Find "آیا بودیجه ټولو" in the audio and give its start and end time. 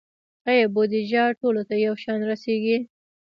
0.49-1.61